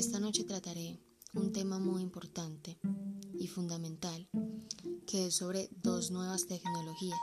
[0.00, 0.98] noche trataré
[1.34, 2.78] un tema muy importante
[3.38, 4.26] y fundamental
[5.06, 7.18] que es sobre dos nuevas tecnologías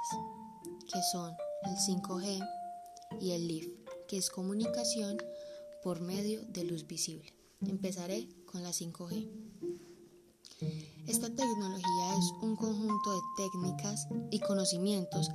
[0.86, 1.34] que son
[1.64, 2.48] el 5G
[3.20, 3.68] y el LIF,
[4.08, 5.18] que es comunicación
[5.82, 7.34] por medio de luz visible.
[7.62, 9.28] Empezaré con la 5G.
[11.08, 15.32] Esta tecnología es un conjunto de técnicas y conocimientos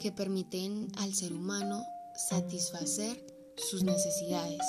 [0.00, 1.84] que permiten al ser humano
[2.30, 3.22] satisfacer
[3.58, 4.62] sus necesidades,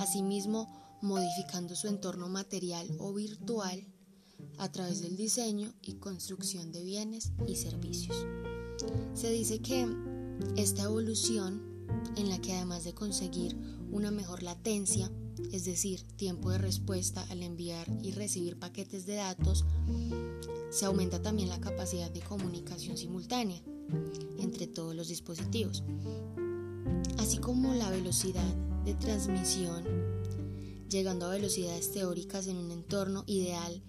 [0.00, 3.86] asimismo modificando su entorno material o virtual
[4.58, 8.16] a través del diseño y construcción de bienes y servicios.
[9.14, 9.86] Se dice que
[10.56, 11.62] esta evolución,
[12.16, 13.56] en la que además de conseguir
[13.90, 15.10] una mejor latencia,
[15.52, 19.64] es decir, tiempo de respuesta al enviar y recibir paquetes de datos,
[20.70, 23.60] se aumenta también la capacidad de comunicación simultánea
[24.38, 25.84] entre todos los dispositivos,
[27.18, 28.54] así como la velocidad
[28.84, 29.84] de transmisión,
[30.94, 33.82] llegando a velocidades teóricas en un entorno ideal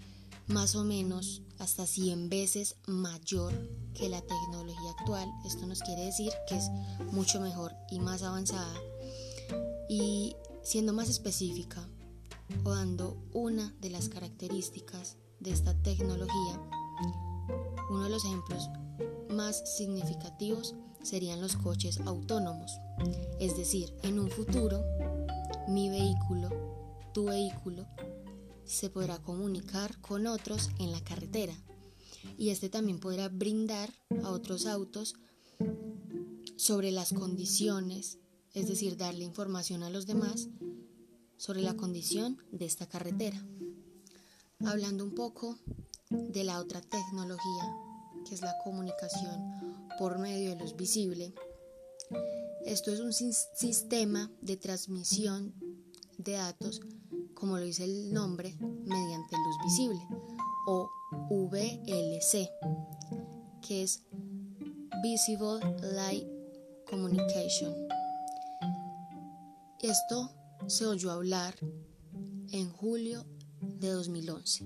[0.47, 3.53] más o menos hasta 100 veces mayor
[3.93, 5.29] que la tecnología actual.
[5.45, 6.71] Esto nos quiere decir que es
[7.11, 8.73] mucho mejor y más avanzada.
[9.87, 11.87] Y siendo más específica
[12.63, 16.59] o dando una de las características de esta tecnología,
[17.91, 18.67] uno de los ejemplos
[19.29, 22.79] más significativos serían los coches autónomos.
[23.39, 24.83] Es decir, en un futuro,
[27.15, 27.87] tu vehículo,
[28.65, 31.53] se podrá comunicar con otros en la carretera
[32.37, 33.89] y este también podrá brindar
[34.21, 35.15] a otros autos
[36.57, 38.17] sobre las condiciones,
[38.53, 40.49] es decir, darle información a los demás
[41.37, 43.41] sobre la condición de esta carretera.
[44.65, 45.57] Hablando un poco
[46.09, 47.63] de la otra tecnología,
[48.27, 49.39] que es la comunicación
[49.97, 51.33] por medio de luz visible,
[52.65, 55.53] esto es un sistema de transmisión
[56.17, 56.81] de datos
[57.35, 60.01] como lo dice el nombre, mediante luz visible,
[60.67, 60.89] o
[61.29, 62.49] VLC,
[63.61, 64.03] que es
[65.03, 65.59] Visible
[65.93, 66.27] Light
[66.89, 67.73] Communication.
[69.81, 70.31] Esto
[70.67, 71.53] se oyó hablar
[72.51, 73.25] en julio
[73.61, 74.65] de 2011.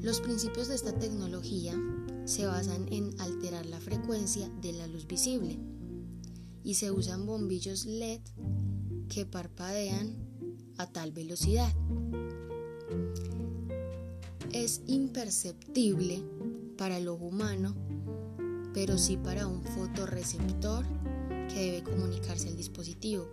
[0.00, 1.74] Los principios de esta tecnología
[2.24, 5.58] se basan en alterar la frecuencia de la luz visible
[6.64, 8.20] y se usan bombillos LED
[9.08, 10.16] que parpadean
[10.78, 11.72] a tal velocidad.
[14.52, 16.22] Es imperceptible
[16.76, 17.74] para el ojo humano,
[18.72, 20.84] pero sí para un fotorreceptor
[21.48, 23.28] que debe comunicarse al dispositivo,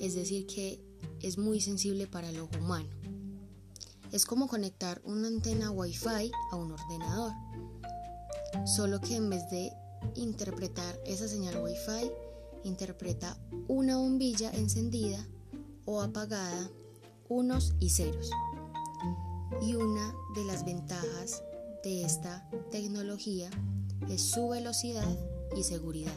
[0.00, 0.80] es decir, que
[1.22, 2.88] es muy sensible para el ojo humano.
[4.12, 7.32] Es como conectar una antena Wi-Fi a un ordenador,
[8.64, 9.72] solo que en vez de
[10.14, 12.10] interpretar esa señal Wi-Fi,
[12.66, 13.38] interpreta
[13.68, 15.26] una bombilla encendida
[15.84, 16.70] o apagada
[17.28, 18.30] unos y ceros.
[19.62, 21.42] Y una de las ventajas
[21.82, 23.48] de esta tecnología
[24.08, 25.16] es su velocidad
[25.56, 26.12] y seguridad.